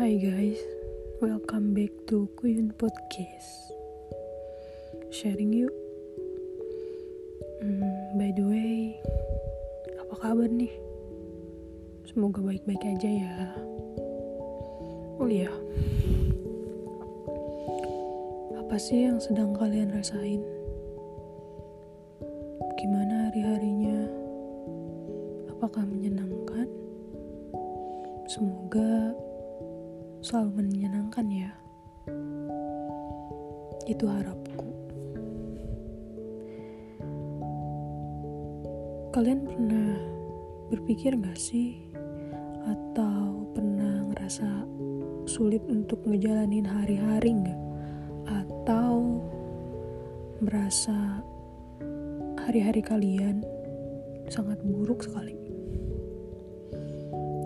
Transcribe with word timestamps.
Hai 0.00 0.16
guys, 0.16 0.56
welcome 1.20 1.76
back 1.76 1.92
to 2.08 2.24
Kuyun 2.40 2.72
Podcast. 2.72 3.68
Sharing 5.12 5.52
yuk. 5.52 5.76
Hmm, 7.60 8.16
by 8.16 8.32
the 8.32 8.40
way, 8.48 8.96
apa 10.00 10.14
kabar 10.24 10.48
nih? 10.48 10.72
Semoga 12.08 12.40
baik-baik 12.40 12.80
aja 12.80 13.10
ya. 13.12 13.36
Oh 15.20 15.28
iya, 15.28 15.52
apa 18.56 18.80
sih 18.80 19.04
yang 19.04 19.20
sedang 19.20 19.52
kalian 19.52 19.92
rasain? 19.92 20.40
Gimana 22.80 23.28
hari-harinya? 23.28 24.08
Apakah 25.52 25.84
menyenangkan? 25.84 26.72
Semoga 28.32 29.12
selalu 30.20 30.60
menyenangkan 30.60 31.26
ya. 31.32 31.52
Itu 33.88 34.04
harapku. 34.06 34.68
Kalian 39.10 39.42
pernah 39.42 39.98
berpikir 40.70 41.18
gak 41.18 41.40
sih? 41.40 41.90
Atau 42.62 43.50
pernah 43.56 44.06
ngerasa 44.12 44.46
sulit 45.26 45.64
untuk 45.66 46.04
ngejalanin 46.06 46.68
hari-hari 46.68 47.34
gak? 47.40 47.62
Atau 48.30 49.18
merasa 50.38 51.24
hari-hari 52.46 52.84
kalian 52.84 53.42
sangat 54.30 54.62
buruk 54.62 55.02
sekali? 55.02 55.34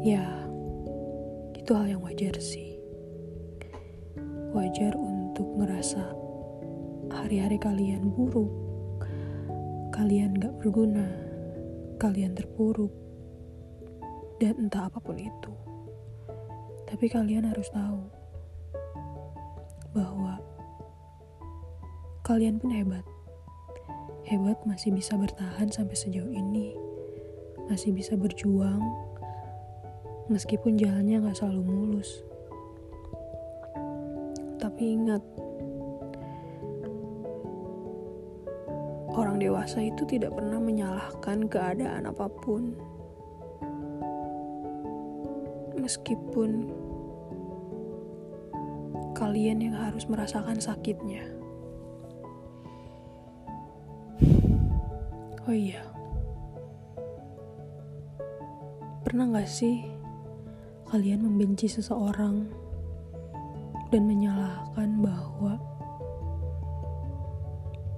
Ya, 0.00 0.39
itu 1.70 1.78
hal 1.78 1.86
yang 1.86 2.02
wajar 2.02 2.34
sih. 2.42 2.82
Wajar 4.50 4.90
untuk 4.98 5.46
ngerasa 5.54 6.02
hari-hari 7.14 7.62
kalian 7.62 8.10
buruk, 8.10 8.50
kalian 9.94 10.34
gak 10.34 10.50
berguna, 10.58 11.06
kalian 12.02 12.34
terpuruk, 12.34 12.90
dan 14.42 14.58
entah 14.66 14.90
apa 14.90 14.98
pun 14.98 15.14
itu. 15.14 15.54
Tapi 16.90 17.06
kalian 17.06 17.46
harus 17.46 17.70
tahu 17.70 18.02
bahwa 19.94 20.42
kalian 22.26 22.58
pun 22.58 22.74
hebat. 22.74 23.06
Hebat 24.26 24.58
masih 24.66 24.90
bisa 24.90 25.14
bertahan 25.14 25.70
sampai 25.70 25.94
sejauh 25.94 26.34
ini, 26.34 26.74
masih 27.70 27.94
bisa 27.94 28.18
berjuang 28.18 28.82
meskipun 30.30 30.78
jalannya 30.78 31.26
gak 31.26 31.42
selalu 31.42 31.62
mulus. 31.66 32.22
Tapi 34.62 34.94
ingat, 34.94 35.18
orang 39.10 39.42
dewasa 39.42 39.82
itu 39.82 40.06
tidak 40.06 40.30
pernah 40.38 40.62
menyalahkan 40.62 41.50
keadaan 41.50 42.06
apa 42.06 42.30
pun. 42.30 42.78
Meskipun 45.74 46.70
kalian 49.18 49.66
yang 49.66 49.76
harus 49.76 50.06
merasakan 50.06 50.62
sakitnya. 50.62 51.26
Oh 55.50 55.56
iya, 55.56 55.82
pernah 59.02 59.26
gak 59.34 59.50
sih 59.50 59.99
kalian 60.90 61.22
membenci 61.22 61.70
seseorang 61.70 62.50
dan 63.94 64.02
menyalahkan 64.10 64.90
bahwa 64.98 65.54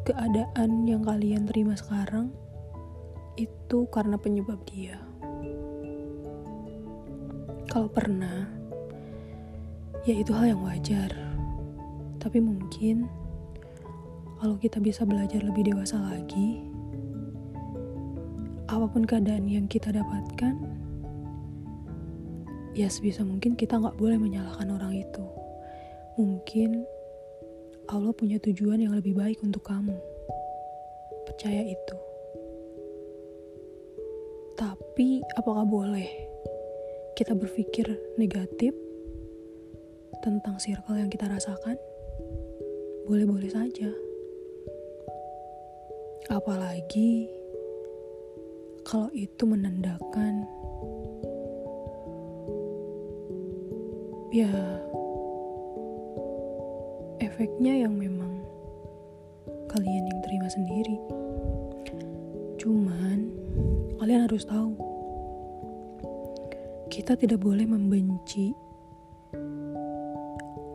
keadaan 0.04 0.84
yang 0.84 1.00
kalian 1.00 1.48
terima 1.48 1.72
sekarang 1.72 2.28
itu 3.41 3.88
karena 3.88 4.20
penyebab 4.20 4.60
dia. 4.69 5.00
Kalau 7.72 7.88
pernah, 7.88 8.44
ya 10.04 10.12
itu 10.12 10.36
hal 10.36 10.52
yang 10.52 10.60
wajar. 10.60 11.08
Tapi 12.20 12.44
mungkin 12.44 13.08
kalau 14.36 14.60
kita 14.60 14.76
bisa 14.84 15.08
belajar 15.08 15.41
lebih 15.41 15.72
dewasa 15.72 15.97
lagi, 15.97 16.60
apa 18.69 18.84
pun 18.84 19.08
keadaan 19.08 19.48
yang 19.48 19.64
kita 19.64 19.88
dapatkan, 19.88 20.81
ya 22.72 22.88
sebisa 22.88 23.20
mungkin 23.20 23.52
kita 23.52 23.76
nggak 23.76 23.96
boleh 24.00 24.16
menyalahkan 24.16 24.68
orang 24.72 24.96
itu. 24.96 25.24
Mungkin 26.16 26.84
Allah 27.88 28.12
punya 28.16 28.40
tujuan 28.40 28.80
yang 28.80 28.96
lebih 28.96 29.12
baik 29.12 29.40
untuk 29.44 29.64
kamu. 29.64 29.96
Percaya 31.28 31.62
itu. 31.64 31.96
Tapi 34.56 35.20
apakah 35.36 35.64
boleh 35.64 36.08
kita 37.16 37.36
berpikir 37.36 37.88
negatif 38.16 38.72
tentang 40.24 40.56
circle 40.56 40.96
yang 40.96 41.12
kita 41.12 41.28
rasakan? 41.28 41.76
Boleh-boleh 43.04 43.52
saja. 43.52 43.90
Apalagi 46.30 47.28
kalau 48.88 49.12
itu 49.12 49.44
menandakan 49.44 50.46
ya 54.32 54.48
efeknya 57.20 57.84
yang 57.84 57.93
memang 57.93 58.41
kalian 59.69 60.09
yang 60.09 60.20
terima 60.25 60.48
sendiri. 60.48 60.97
Cuman 62.56 63.28
kalian 64.00 64.25
harus 64.25 64.48
tahu 64.48 64.72
kita 66.88 67.12
tidak 67.20 67.44
boleh 67.44 67.69
membenci 67.69 68.56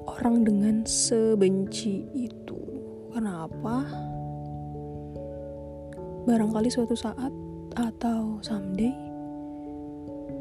orang 0.05 0.45
dengan 0.45 0.85
sebenci 0.85 2.05
itu. 2.13 2.61
Karena 3.09 3.49
apa 3.49 3.77
barangkali 6.29 6.69
suatu 6.69 6.93
saat 6.93 7.33
atau 7.73 8.37
someday 8.45 9.06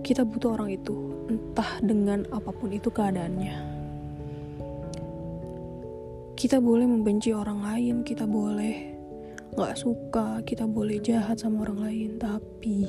kita 0.07 0.23
butuh 0.23 0.55
orang 0.55 0.71
itu, 0.71 0.95
entah 1.27 1.83
dengan 1.83 2.23
apa 2.31 2.55
pun 2.55 2.71
itu 2.71 2.87
keadaannya. 2.95 3.59
Kita 6.39 6.63
boleh 6.63 6.87
membenci 6.87 7.35
orang 7.35 7.59
lain, 7.67 8.07
kita 8.07 8.23
boleh 8.23 8.95
gak 9.59 9.75
suka, 9.75 10.47
kita 10.47 10.63
boleh 10.63 11.03
jahat 11.03 11.43
sama 11.43 11.67
orang 11.67 11.91
lain, 11.91 12.11
tapi 12.23 12.87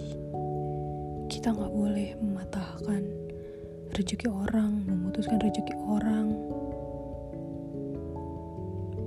kita 1.25 1.57
gak 1.57 1.73
boleh 1.73 2.13
mematahkan 2.21 3.01
rezeki 3.97 4.29
orang, 4.29 4.85
memutuskan 4.85 5.41
rezeki 5.41 5.73
orang. 5.89 6.37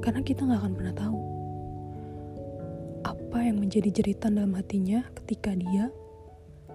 Karena 0.03 0.19
kita 0.27 0.51
gak 0.51 0.67
akan 0.67 0.75
pernah 0.75 0.95
tahu 0.99 1.21
apa 3.07 3.39
yang 3.47 3.63
menjadi 3.63 4.03
jeritan 4.03 4.35
dalam 4.35 4.59
hatinya 4.59 5.07
ketika 5.15 5.55
dia 5.55 5.95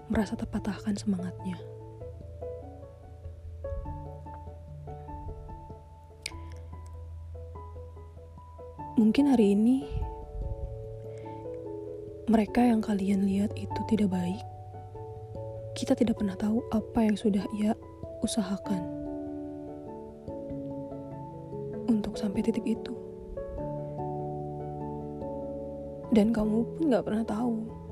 merasa 0.06 0.38
terpatahkan 0.38 0.94
semangatnya. 0.94 1.58
Mungkin 8.96 9.28
hari 9.28 9.52
ini 9.52 9.84
mereka 12.26 12.64
yang 12.64 12.80
kalian 12.80 13.28
lihat 13.28 13.52
itu 13.54 13.80
tidak 13.92 14.08
baik. 14.08 14.40
Kita 15.76 15.92
tidak 15.92 16.16
pernah 16.16 16.34
tahu 16.34 16.64
apa 16.72 17.04
yang 17.04 17.14
sudah 17.14 17.44
ia 17.60 17.76
usahakan 18.24 18.80
untuk 21.86 22.16
sampai 22.16 22.40
titik 22.40 22.64
itu. 22.64 22.96
Dan 26.16 26.32
kamu 26.32 26.64
pun 26.64 26.88
gak 26.88 27.04
pernah 27.04 27.24
tahu 27.28 27.85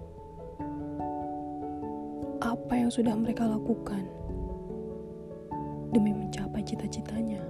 apa 2.54 2.78
yang 2.78 2.86
sudah 2.86 3.18
mereka 3.18 3.50
lakukan 3.50 4.06
demi 5.90 6.14
mencapai 6.14 6.62
cita-citanya, 6.62 7.42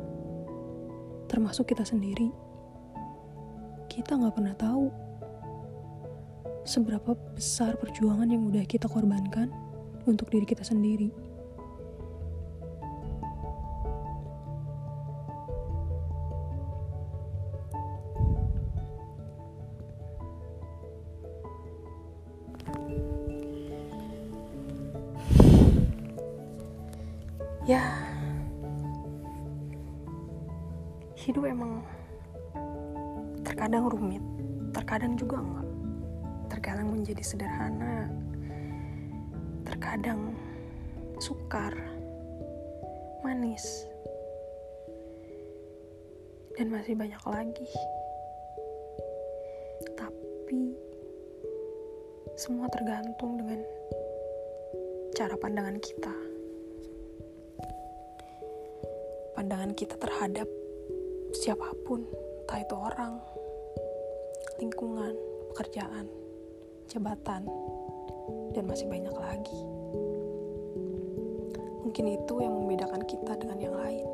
termasuk 1.28 1.68
kita 1.68 1.84
sendiri. 1.84 2.32
Kita 3.92 4.16
nggak 4.16 4.34
pernah 4.34 4.56
tahu 4.56 4.88
seberapa 6.64 7.12
besar 7.36 7.76
perjuangan 7.76 8.32
yang 8.32 8.48
udah 8.48 8.64
kita 8.64 8.88
korbankan 8.88 9.52
untuk 10.08 10.32
diri 10.32 10.48
kita 10.48 10.64
sendiri. 10.64 11.12
Hidup 31.24 31.48
emang 31.48 31.80
terkadang 33.40 33.88
rumit 33.88 34.20
terkadang 34.74 35.14
juga 35.14 35.40
enggak. 35.40 35.68
Terkadang 36.52 36.88
menjadi 36.92 37.22
sederhana 37.24 38.10
terkadang 39.64 40.36
sukar 41.16 41.72
manis 43.24 43.88
dan 46.60 46.68
masih 46.68 46.92
banyak 46.92 47.22
lagi. 47.24 47.70
Tapi 49.96 50.76
semua 52.36 52.68
tergantung 52.68 53.40
dengan 53.40 53.64
cara 55.16 55.34
pandangan 55.40 55.80
kita. 55.80 56.14
Pandangan 59.32 59.72
kita 59.72 59.96
terhadap 59.96 60.46
siapa 61.34 61.74
pun 61.82 62.06
entah 62.46 62.60
itu 62.62 62.74
orang 62.78 63.18
lingkungan 64.62 65.12
pekerjaan 65.52 66.06
jabatan 66.86 67.42
dan 68.54 68.64
masih 68.64 68.86
banyak 68.86 69.12
lagi. 69.12 69.60
Mungkin 71.84 72.06
itu 72.16 72.34
yang 72.40 72.54
membedakan 72.54 73.02
kita 73.04 73.36
dengan 73.36 73.58
yang 73.60 73.76
lain 73.76 74.13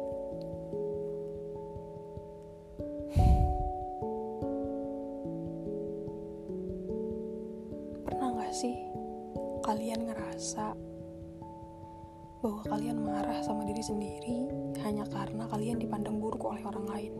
bahwa 12.50 12.66
kalian 12.66 12.98
marah 13.06 13.38
sama 13.46 13.62
diri 13.62 13.78
sendiri 13.78 14.50
hanya 14.82 15.06
karena 15.06 15.46
kalian 15.46 15.78
dipandang 15.78 16.18
buruk 16.18 16.50
oleh 16.50 16.58
orang 16.66 16.82
lain. 16.90 17.12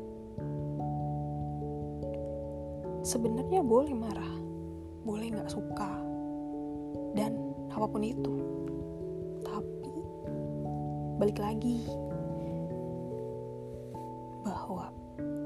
Sebenarnya 3.07 3.63
boleh 3.63 3.95
marah, 3.95 4.35
boleh 5.07 5.31
nggak 5.31 5.47
suka, 5.47 6.03
dan 7.15 7.39
apa 7.71 7.87
pun 7.87 8.03
itu. 8.03 8.35
Tapi 9.47 9.95
balik 11.23 11.39
lagi 11.39 11.79
bahwa 14.43 14.91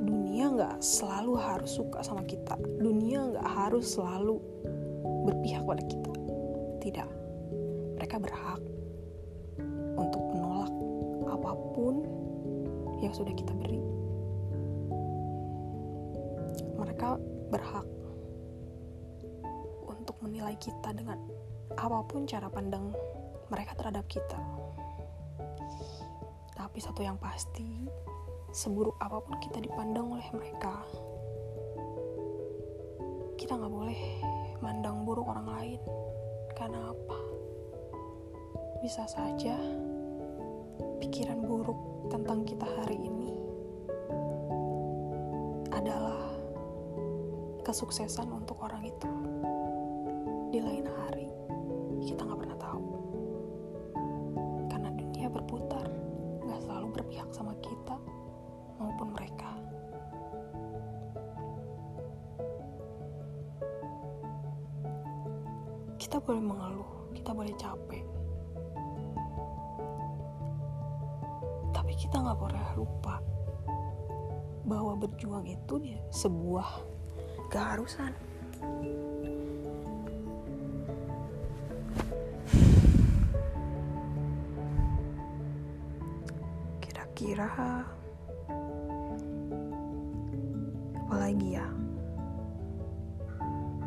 dunia 0.00 0.48
nggak 0.48 0.76
selalu 0.80 1.36
harus 1.36 1.76
suka 1.76 2.00
sama 2.00 2.24
kita. 2.24 2.56
Dunia 2.80 3.36
nggak 3.36 3.48
harus 3.52 4.00
selalu 4.00 4.40
berpihak 5.28 5.60
pada 5.68 5.84
kita. 5.84 6.12
Tidak, 6.80 7.08
mereka 8.00 8.16
berhak 8.16 8.73
apa 11.74 11.82
pun 11.82 12.06
yang 13.02 13.10
sudah 13.10 13.34
kita 13.34 13.50
beri. 13.50 13.82
Mereka 16.78 17.18
berhak 17.50 17.82
untuk 19.82 20.14
menilai 20.22 20.54
kita 20.62 20.94
dengan 20.94 21.18
apa 21.74 21.98
pun 22.06 22.30
cara 22.30 22.46
pandang 22.46 22.94
mereka 23.50 23.74
terhadap 23.74 24.06
kita. 24.06 24.38
Tapi 26.54 26.78
satu 26.78 27.02
yang 27.02 27.18
pasti, 27.18 27.90
seburuk 28.54 28.94
apa 29.02 29.18
pun 29.18 29.34
kita 29.42 29.58
dipandang 29.58 30.14
oleh 30.14 30.30
mereka, 30.30 30.78
kita 33.34 33.58
nggak 33.58 33.74
boleh 33.74 34.00
mandang 34.62 35.02
buruk 35.02 35.26
orang 35.26 35.50
lain. 35.50 35.80
Karena 36.54 36.94
apa? 36.94 37.18
Bisa 38.78 39.10
saja 39.10 39.58
pikiran 41.04 41.36
buruk 41.44 41.76
tentang 42.08 42.48
kita 42.48 42.64
hari 42.64 42.96
ini 42.96 43.36
adalah 45.68 46.32
kesuksesan 47.60 48.32
untuk 48.32 48.56
orang 48.64 48.88
itu. 48.88 49.12
Di 50.48 50.64
lain 50.64 50.88
hari, 50.88 51.28
kita 52.08 52.24
nggak 52.24 52.40
pernah 52.40 52.56
tahu. 52.56 52.88
Karena 54.72 54.88
dunia 54.96 55.28
berputar, 55.28 55.84
nggak 56.40 56.60
selalu 56.64 56.88
berpihak 56.96 57.28
sama 57.36 57.52
kita 57.60 58.00
maupun 58.80 59.12
mereka. 59.12 59.52
Kita 66.00 66.16
boleh 66.16 66.40
mengeluh, 66.40 67.12
kita 67.12 67.36
boleh 67.36 67.52
capek, 67.60 68.13
tapi 71.94 72.10
kita 72.10 72.26
nggak 72.26 72.40
boleh 72.42 72.66
lupa 72.74 73.22
bahwa 74.66 74.98
berjuang 74.98 75.46
itu 75.46 75.78
dia 75.78 76.02
sebuah 76.10 76.82
keharusan. 77.54 78.10
Kira-kira 86.82 87.46
apalagi 90.98 91.54
ya? 91.54 91.66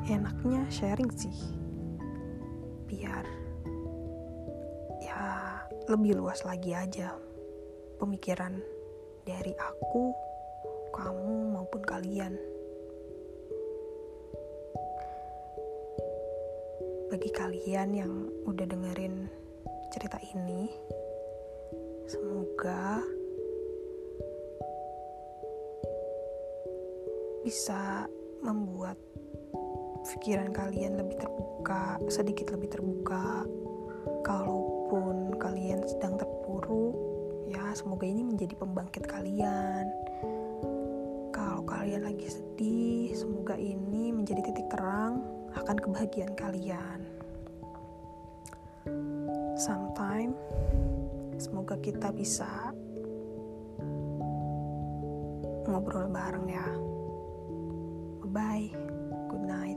Enaknya 0.07 0.63
sharing 0.71 1.11
sih, 1.11 1.35
biar 2.87 3.27
ya 5.03 5.59
lebih 5.91 6.15
luas 6.15 6.47
lagi 6.47 6.71
aja 6.71 7.26
pemikiran 7.97 8.61
dari 9.25 9.53
aku, 9.57 10.13
kamu, 10.93 11.57
maupun 11.57 11.81
kalian. 11.81 12.37
Bagi 17.09 17.31
kalian 17.33 17.89
yang 17.97 18.13
udah 18.45 18.65
dengerin 18.69 19.25
cerita 19.89 20.21
ini, 20.37 20.69
semoga 22.05 23.01
bisa 27.41 28.05
membuat 28.43 28.99
pikiran 30.05 30.53
kalian 30.53 30.99
lebih 30.99 31.17
terbuka, 31.17 31.97
sedikit 32.11 32.53
lebih 32.53 32.69
terbuka. 32.69 33.47
Kalaupun 34.23 35.35
kalian 35.39 35.83
sedang 35.87 36.19
terpuruk, 36.19 37.16
ya 37.47 37.71
semoga 37.71 38.03
ini 38.03 38.21
menjadi 38.27 38.53
pembangkit 38.59 39.07
kalian. 39.07 39.87
Kalau 41.31 41.63
kalian 41.63 42.03
lagi 42.03 42.27
sedih 42.27 43.15
semoga 43.15 43.55
ini 43.55 44.11
menjadi 44.11 44.43
titik 44.51 44.67
terang 44.67 45.23
akan 45.55 45.77
kebahagiaan 45.79 46.35
kalian. 46.35 46.99
Sometime 49.55 50.35
semoga 51.39 51.79
kita 51.79 52.11
bisa 52.11 52.75
ngobrol 55.67 56.11
bareng 56.11 56.47
ya. 56.51 56.67
Bye 58.27 58.69
good 59.31 59.47
night 59.47 59.76